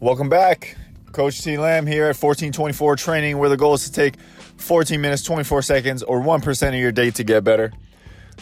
Welcome 0.00 0.30
back. 0.30 0.78
Coach 1.12 1.42
T 1.42 1.58
Lamb 1.58 1.86
here 1.86 2.04
at 2.04 2.16
1424 2.16 2.96
Training, 2.96 3.36
where 3.36 3.50
the 3.50 3.58
goal 3.58 3.74
is 3.74 3.84
to 3.84 3.92
take 3.92 4.18
14 4.56 4.98
minutes, 4.98 5.22
24 5.22 5.60
seconds, 5.60 6.02
or 6.02 6.22
1% 6.22 6.68
of 6.68 6.74
your 6.74 6.90
day 6.90 7.10
to 7.10 7.22
get 7.22 7.44
better. 7.44 7.70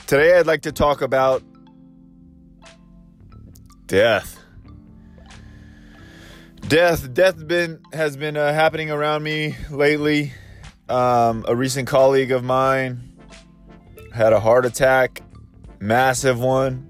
Today, 0.06 0.38
I'd 0.38 0.46
like 0.46 0.62
to 0.62 0.72
talk 0.72 1.02
about 1.02 1.42
death. 3.86 4.38
Death, 6.60 7.12
death 7.12 7.44
been 7.48 7.80
has 7.92 8.16
been 8.16 8.36
uh, 8.36 8.52
happening 8.52 8.92
around 8.92 9.24
me 9.24 9.56
lately. 9.68 10.32
Um, 10.88 11.44
a 11.48 11.56
recent 11.56 11.88
colleague 11.88 12.30
of 12.30 12.44
mine 12.44 13.18
had 14.14 14.32
a 14.32 14.38
heart 14.38 14.64
attack, 14.64 15.22
massive 15.80 16.38
one, 16.38 16.86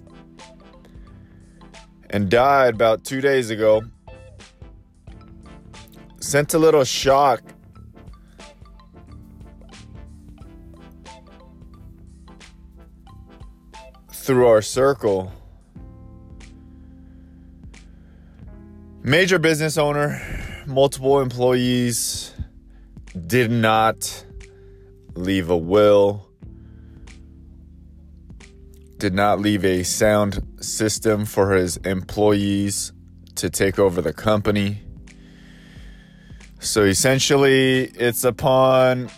and 2.10 2.28
died 2.28 2.74
about 2.74 3.04
two 3.04 3.22
days 3.22 3.48
ago. 3.48 3.82
Sent 6.20 6.52
a 6.52 6.58
little 6.58 6.84
shock 6.84 7.42
through 14.12 14.46
our 14.46 14.60
circle. 14.60 15.32
Major 19.02 19.38
business 19.38 19.78
owner, 19.78 20.20
multiple 20.66 21.20
employees, 21.20 22.34
did 23.26 23.50
not 23.50 24.26
leave 25.14 25.48
a 25.48 25.56
will, 25.56 26.28
did 28.98 29.14
not 29.14 29.40
leave 29.40 29.64
a 29.64 29.82
sound 29.82 30.44
system 30.60 31.24
for 31.24 31.52
his 31.52 31.78
employees 31.78 32.92
to 33.36 33.48
take 33.48 33.78
over 33.78 34.02
the 34.02 34.12
company. 34.12 34.82
So 36.60 36.82
essentially, 36.82 37.84
it's 37.84 38.24
upon 38.24 39.10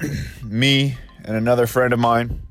me 0.42 0.96
and 1.24 1.36
another 1.36 1.66
friend 1.66 1.92
of 1.92 1.98
mine 1.98 2.42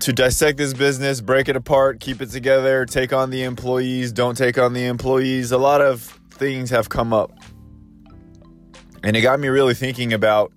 to 0.00 0.12
dissect 0.14 0.56
this 0.56 0.72
business, 0.72 1.20
break 1.20 1.48
it 1.48 1.56
apart, 1.56 2.00
keep 2.00 2.22
it 2.22 2.30
together, 2.30 2.86
take 2.86 3.12
on 3.12 3.28
the 3.28 3.42
employees, 3.42 4.12
don't 4.12 4.36
take 4.36 4.56
on 4.58 4.72
the 4.72 4.86
employees. 4.86 5.52
A 5.52 5.58
lot 5.58 5.82
of 5.82 6.02
things 6.30 6.70
have 6.70 6.88
come 6.88 7.12
up. 7.12 7.32
And 9.02 9.14
it 9.14 9.20
got 9.20 9.38
me 9.38 9.48
really 9.48 9.74
thinking 9.74 10.14
about 10.14 10.52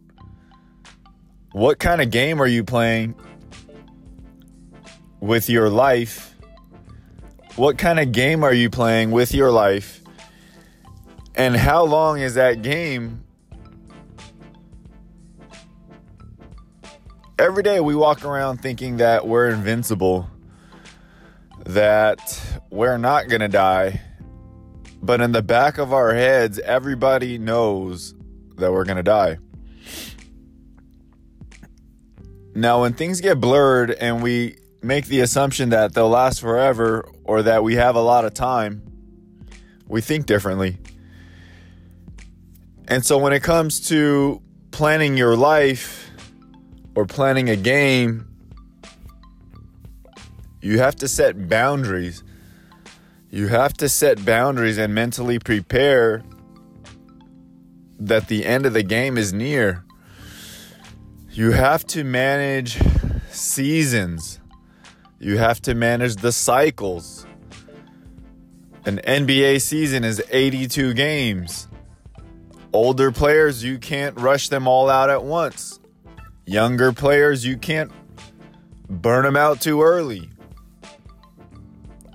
what 1.51 1.79
kind 1.79 2.01
of 2.01 2.09
game 2.09 2.41
are 2.41 2.47
you 2.47 2.63
playing 2.63 3.15
with 5.19 5.49
your 5.49 5.69
life? 5.69 6.35
What 7.57 7.77
kind 7.77 7.99
of 7.99 8.13
game 8.13 8.43
are 8.43 8.53
you 8.53 8.69
playing 8.69 9.11
with 9.11 9.33
your 9.33 9.51
life? 9.51 10.02
And 11.35 11.55
how 11.55 11.83
long 11.83 12.19
is 12.19 12.35
that 12.35 12.61
game 12.61 13.23
every 17.39 17.63
day 17.63 17.79
we 17.79 17.95
walk 17.95 18.23
around 18.23 18.59
thinking 18.59 18.97
that 18.97 19.27
we're 19.27 19.49
invincible, 19.49 20.29
that 21.65 22.61
we're 22.69 22.97
not 22.97 23.27
going 23.27 23.41
to 23.41 23.47
die. 23.47 24.01
But 25.01 25.19
in 25.19 25.31
the 25.33 25.41
back 25.41 25.77
of 25.77 25.91
our 25.91 26.13
heads, 26.13 26.59
everybody 26.59 27.37
knows 27.37 28.13
that 28.55 28.71
we're 28.71 28.85
going 28.85 28.97
to 28.97 29.03
die. 29.03 29.39
Now, 32.55 32.81
when 32.81 32.93
things 32.93 33.19
get 33.19 33.41
blurred 33.41 33.91
and 33.91 34.21
we 34.21 34.57
make 34.81 35.07
the 35.07 35.21
assumption 35.21 35.69
that 35.69 35.93
they'll 35.93 36.09
last 36.09 36.39
forever 36.39 37.09
or 37.23 37.41
that 37.41 37.63
we 37.63 37.75
have 37.75 37.95
a 37.95 38.01
lot 38.01 38.23
of 38.25 38.33
time, 38.33 38.83
we 39.87 39.99
think 39.99 40.27
differently. 40.27 40.77
And 42.87 43.05
so 43.05 43.17
when 43.17 43.33
it 43.33 43.43
comes 43.43 43.87
to 43.89 44.41
planning 44.71 45.17
your 45.17 45.35
life, 45.35 46.03
or 46.95 47.05
planning 47.05 47.49
a 47.49 47.55
game, 47.55 48.27
you 50.61 50.79
have 50.79 50.95
to 50.97 51.07
set 51.07 51.49
boundaries. 51.49 52.23
You 53.29 53.47
have 53.47 53.73
to 53.77 53.89
set 53.89 54.23
boundaries 54.23 54.77
and 54.77 54.93
mentally 54.93 55.39
prepare 55.39 56.23
that 57.99 58.27
the 58.27 58.45
end 58.45 58.65
of 58.65 58.73
the 58.73 58.83
game 58.83 59.17
is 59.17 59.33
near. 59.33 59.83
You 61.31 61.51
have 61.51 61.85
to 61.87 62.03
manage 62.03 62.79
seasons. 63.29 64.39
You 65.19 65.37
have 65.37 65.61
to 65.63 65.73
manage 65.73 66.17
the 66.17 66.31
cycles. 66.31 67.25
An 68.85 68.99
NBA 68.99 69.61
season 69.61 70.03
is 70.03 70.21
82 70.29 70.93
games. 70.93 71.67
Older 72.73 73.11
players, 73.11 73.63
you 73.63 73.77
can't 73.77 74.19
rush 74.19 74.49
them 74.49 74.67
all 74.67 74.89
out 74.89 75.11
at 75.11 75.23
once. 75.23 75.79
Younger 76.47 76.91
players, 76.91 77.45
you 77.45 77.55
can't 77.55 77.91
burn 78.89 79.23
them 79.23 79.37
out 79.37 79.61
too 79.61 79.83
early. 79.83 80.27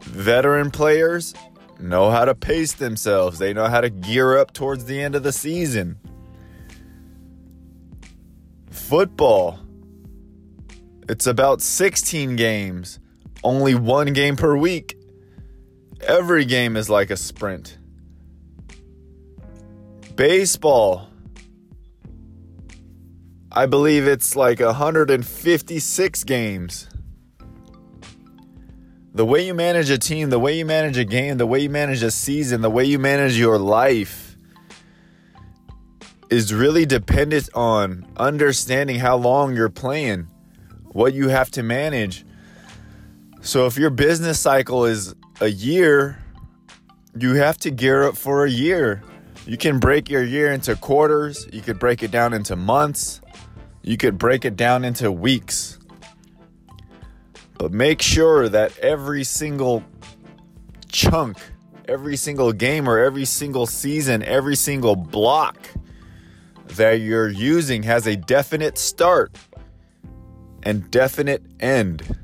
Veteran 0.02 0.72
players 0.72 1.32
know 1.78 2.10
how 2.10 2.24
to 2.24 2.34
pace 2.34 2.72
themselves, 2.72 3.38
they 3.38 3.54
know 3.54 3.66
how 3.66 3.80
to 3.80 3.88
gear 3.88 4.36
up 4.36 4.52
towards 4.52 4.86
the 4.86 5.00
end 5.00 5.14
of 5.14 5.22
the 5.22 5.32
season. 5.32 5.96
Football, 8.68 9.60
it's 11.08 11.28
about 11.28 11.62
16 11.62 12.34
games, 12.34 12.98
only 13.44 13.76
one 13.76 14.12
game 14.12 14.34
per 14.34 14.56
week. 14.56 14.96
Every 16.00 16.44
game 16.44 16.76
is 16.76 16.90
like 16.90 17.10
a 17.10 17.16
sprint. 17.16 17.77
Baseball, 20.18 21.08
I 23.52 23.66
believe 23.66 24.08
it's 24.08 24.34
like 24.34 24.58
156 24.58 26.24
games. 26.24 26.88
The 29.14 29.24
way 29.24 29.46
you 29.46 29.54
manage 29.54 29.90
a 29.90 29.96
team, 29.96 30.30
the 30.30 30.40
way 30.40 30.58
you 30.58 30.64
manage 30.64 30.98
a 30.98 31.04
game, 31.04 31.38
the 31.38 31.46
way 31.46 31.60
you 31.60 31.70
manage 31.70 32.02
a 32.02 32.10
season, 32.10 32.62
the 32.62 32.68
way 32.68 32.84
you 32.84 32.98
manage 32.98 33.38
your 33.38 33.58
life 33.58 34.36
is 36.30 36.52
really 36.52 36.84
dependent 36.84 37.48
on 37.54 38.04
understanding 38.16 38.98
how 38.98 39.16
long 39.16 39.54
you're 39.54 39.68
playing, 39.68 40.26
what 40.86 41.14
you 41.14 41.28
have 41.28 41.48
to 41.52 41.62
manage. 41.62 42.26
So 43.40 43.66
if 43.66 43.78
your 43.78 43.90
business 43.90 44.40
cycle 44.40 44.84
is 44.84 45.14
a 45.40 45.46
year, 45.46 46.18
you 47.16 47.34
have 47.34 47.56
to 47.58 47.70
gear 47.70 48.02
up 48.02 48.16
for 48.16 48.44
a 48.44 48.50
year. 48.50 49.04
You 49.46 49.56
can 49.56 49.78
break 49.78 50.10
your 50.10 50.22
year 50.22 50.52
into 50.52 50.76
quarters, 50.76 51.46
you 51.52 51.62
could 51.62 51.78
break 51.78 52.02
it 52.02 52.10
down 52.10 52.34
into 52.34 52.56
months, 52.56 53.20
you 53.82 53.96
could 53.96 54.18
break 54.18 54.44
it 54.44 54.56
down 54.56 54.84
into 54.84 55.10
weeks. 55.10 55.78
But 57.58 57.72
make 57.72 58.02
sure 58.02 58.48
that 58.48 58.76
every 58.78 59.24
single 59.24 59.82
chunk, 60.88 61.38
every 61.86 62.16
single 62.16 62.52
game, 62.52 62.88
or 62.88 62.98
every 62.98 63.24
single 63.24 63.66
season, 63.66 64.22
every 64.22 64.54
single 64.54 64.94
block 64.94 65.56
that 66.68 67.00
you're 67.00 67.28
using 67.28 67.82
has 67.82 68.06
a 68.06 68.16
definite 68.16 68.78
start 68.78 69.36
and 70.62 70.90
definite 70.90 71.42
end. 71.60 72.16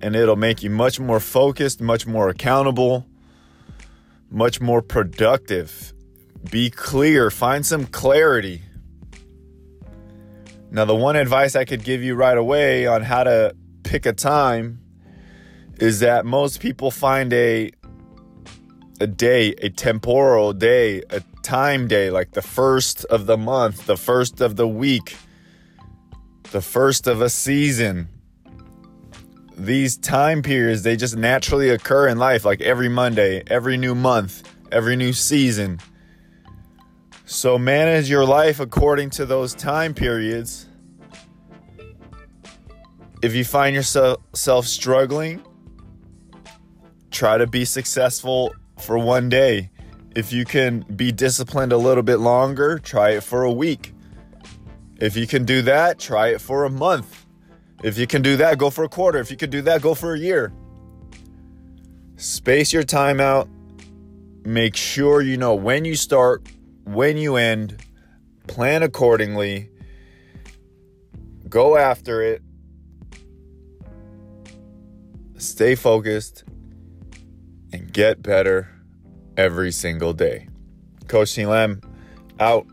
And 0.00 0.16
it'll 0.16 0.36
make 0.36 0.62
you 0.62 0.70
much 0.70 0.98
more 0.98 1.20
focused, 1.20 1.80
much 1.80 2.06
more 2.06 2.28
accountable, 2.28 3.06
much 4.32 4.60
more 4.60 4.82
productive. 4.82 5.92
Be 6.50 6.70
clear, 6.70 7.30
find 7.30 7.64
some 7.64 7.86
clarity 7.86 8.62
now, 10.74 10.86
the 10.86 10.96
one 10.96 11.16
advice 11.16 11.54
I 11.54 11.66
could 11.66 11.84
give 11.84 12.02
you 12.02 12.14
right 12.14 12.36
away 12.36 12.86
on 12.86 13.02
how 13.02 13.24
to 13.24 13.54
pick 13.82 14.06
a 14.06 14.14
time 14.14 14.80
is 15.78 16.00
that 16.00 16.24
most 16.24 16.60
people 16.60 16.90
find 16.90 17.30
a 17.34 17.72
a 18.98 19.06
day, 19.06 19.48
a 19.60 19.68
temporal 19.68 20.54
day, 20.54 21.02
a 21.10 21.22
time 21.42 21.88
day, 21.88 22.08
like 22.08 22.30
the 22.30 22.40
first 22.40 23.04
of 23.06 23.26
the 23.26 23.36
month, 23.36 23.84
the 23.84 23.98
first 23.98 24.40
of 24.40 24.56
the 24.56 24.66
week, 24.66 25.14
the 26.52 26.62
first 26.62 27.06
of 27.06 27.20
a 27.20 27.28
season. 27.28 28.08
These 29.56 29.98
time 29.98 30.42
periods, 30.42 30.82
they 30.82 30.96
just 30.96 31.16
naturally 31.16 31.68
occur 31.68 32.08
in 32.08 32.18
life, 32.18 32.44
like 32.44 32.60
every 32.60 32.88
Monday, 32.88 33.42
every 33.46 33.76
new 33.76 33.94
month, 33.94 34.42
every 34.72 34.96
new 34.96 35.12
season. 35.12 35.78
So 37.26 37.58
manage 37.58 38.10
your 38.10 38.24
life 38.24 38.60
according 38.60 39.10
to 39.10 39.26
those 39.26 39.54
time 39.54 39.94
periods. 39.94 40.66
If 43.22 43.34
you 43.34 43.44
find 43.44 43.74
yourself 43.74 44.66
struggling, 44.66 45.42
try 47.10 47.38
to 47.38 47.46
be 47.46 47.64
successful 47.64 48.54
for 48.78 48.98
one 48.98 49.28
day. 49.28 49.70
If 50.16 50.32
you 50.32 50.44
can 50.44 50.80
be 50.80 51.12
disciplined 51.12 51.72
a 51.72 51.76
little 51.76 52.02
bit 52.02 52.16
longer, 52.16 52.78
try 52.78 53.10
it 53.10 53.22
for 53.22 53.44
a 53.44 53.52
week. 53.52 53.94
If 54.96 55.16
you 55.16 55.26
can 55.26 55.44
do 55.44 55.62
that, 55.62 55.98
try 55.98 56.28
it 56.28 56.40
for 56.40 56.64
a 56.64 56.70
month. 56.70 57.26
If 57.82 57.98
you 57.98 58.06
can 58.06 58.22
do 58.22 58.36
that, 58.36 58.58
go 58.58 58.70
for 58.70 58.84
a 58.84 58.88
quarter. 58.88 59.18
If 59.18 59.30
you 59.30 59.36
can 59.36 59.50
do 59.50 59.62
that, 59.62 59.82
go 59.82 59.94
for 59.94 60.14
a 60.14 60.18
year. 60.18 60.52
Space 62.16 62.72
your 62.72 62.84
time 62.84 63.20
out. 63.20 63.48
Make 64.44 64.76
sure 64.76 65.20
you 65.20 65.36
know 65.36 65.54
when 65.54 65.84
you 65.84 65.96
start, 65.96 66.46
when 66.84 67.16
you 67.16 67.36
end. 67.36 67.82
Plan 68.46 68.82
accordingly. 68.82 69.70
Go 71.48 71.76
after 71.76 72.22
it. 72.22 72.42
Stay 75.38 75.74
focused 75.74 76.44
and 77.72 77.92
get 77.92 78.22
better 78.22 78.68
every 79.36 79.72
single 79.72 80.12
day. 80.12 80.48
Coach. 81.08 81.36
Lem 81.36 81.80
out. 82.38 82.66